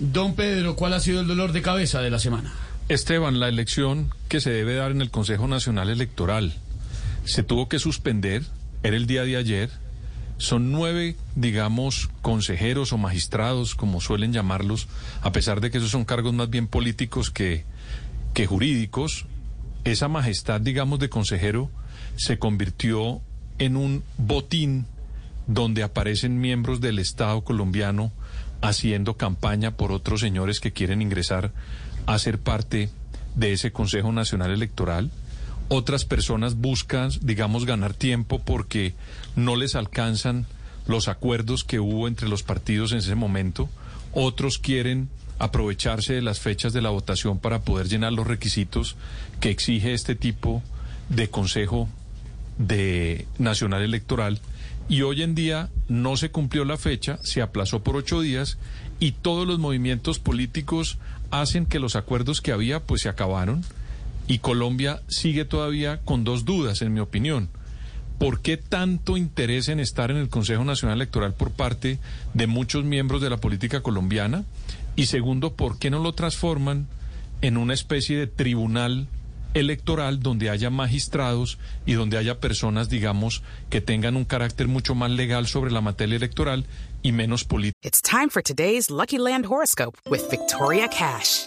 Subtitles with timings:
[0.00, 2.50] Don Pedro, ¿cuál ha sido el dolor de cabeza de la semana?
[2.88, 6.54] Esteban, la elección que se debe dar en el Consejo Nacional Electoral
[7.26, 8.42] se tuvo que suspender,
[8.82, 9.68] era el día de ayer.
[10.38, 14.88] Son nueve, digamos, consejeros o magistrados, como suelen llamarlos,
[15.20, 17.66] a pesar de que esos son cargos más bien políticos que,
[18.32, 19.26] que jurídicos.
[19.84, 21.70] Esa majestad, digamos, de consejero
[22.16, 23.20] se convirtió
[23.58, 24.86] en un botín
[25.46, 28.10] donde aparecen miembros del Estado colombiano
[28.60, 31.52] haciendo campaña por otros señores que quieren ingresar
[32.06, 32.90] a ser parte
[33.34, 35.10] de ese Consejo Nacional Electoral.
[35.68, 38.94] Otras personas buscan, digamos, ganar tiempo porque
[39.34, 40.46] no les alcanzan
[40.86, 43.68] los acuerdos que hubo entre los partidos en ese momento.
[44.12, 48.96] Otros quieren aprovecharse de las fechas de la votación para poder llenar los requisitos
[49.40, 50.62] que exige este tipo
[51.08, 51.88] de Consejo
[52.58, 54.40] de Nacional Electoral
[54.88, 58.58] y hoy en día no se cumplió la fecha, se aplazó por ocho días
[59.00, 60.98] y todos los movimientos políticos
[61.30, 63.64] hacen que los acuerdos que había pues se acabaron
[64.28, 67.48] y Colombia sigue todavía con dos dudas, en mi opinión.
[68.18, 71.98] ¿Por qué tanto interés en estar en el Consejo Nacional Electoral por parte
[72.32, 74.44] de muchos miembros de la política colombiana?
[74.96, 76.86] Y segundo, ¿por qué no lo transforman
[77.42, 79.06] en una especie de tribunal
[79.58, 85.10] electoral donde haya magistrados y donde haya personas, digamos, que tengan un carácter mucho más
[85.10, 86.66] legal sobre la materia electoral
[87.02, 87.78] y menos político.
[87.82, 91.46] It's time for today's Lucky Land horoscope with Victoria Cash.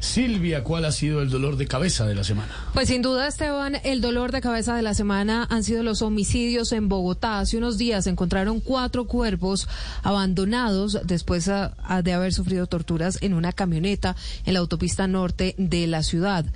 [0.00, 2.48] Silvia, ¿cuál ha sido el dolor de cabeza de la semana?
[2.72, 6.70] Pues sin duda, Esteban, el dolor de cabeza de la semana han sido los homicidios
[6.70, 7.40] en Bogotá.
[7.40, 9.66] Hace unos días encontraron cuatro cuerpos
[10.04, 14.14] abandonados después a- a- de haber sufrido torturas en una camioneta
[14.46, 16.46] en la autopista norte de la ciudad.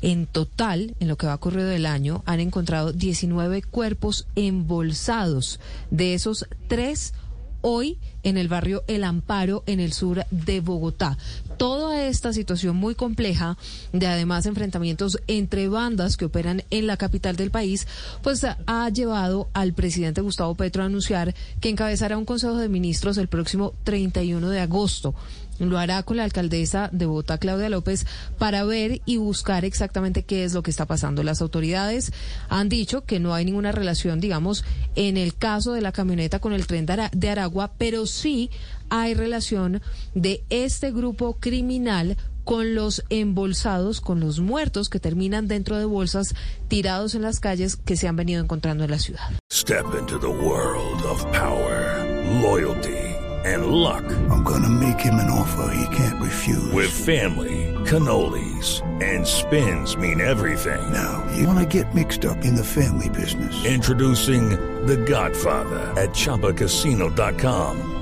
[0.00, 5.58] En total, en lo que va ocurrido del año, han encontrado 19 cuerpos embolsados.
[5.90, 7.12] De esos, tres
[7.60, 11.18] hoy en el barrio El Amparo, en el sur de Bogotá.
[11.58, 13.56] Toda esta situación muy compleja,
[13.92, 17.86] de además enfrentamientos entre bandas que operan en la capital del país,
[18.22, 23.18] pues ha llevado al presidente Gustavo Petro a anunciar que encabezará un consejo de ministros
[23.18, 25.14] el próximo 31 de agosto.
[25.58, 28.06] Lo hará con la alcaldesa de Bogotá, Claudia López,
[28.38, 31.22] para ver y buscar exactamente qué es lo que está pasando.
[31.22, 32.10] Las autoridades
[32.48, 34.64] han dicho que no hay ninguna relación, digamos,
[34.96, 38.50] en el caso de la camioneta con el tren de Ara- de Aragua, pero sí
[38.88, 39.80] hay relación
[40.14, 46.34] de este grupo criminal con los embolsados, con los muertos que terminan dentro de bolsas
[46.68, 49.22] tirados en las calles que se han venido encontrando en la ciudad.
[49.50, 52.04] Step into the world of power,
[52.42, 52.98] loyalty,
[53.44, 54.04] and luck.
[54.30, 56.72] I'm gonna make him an offer he can't refuse.
[56.72, 60.80] With family, cannolis, and spins mean everything.
[60.92, 63.64] Now, you wanna get mixed up in the family business.
[63.64, 64.50] Introducing
[64.86, 68.01] The Godfather at ChumbaCasino.com.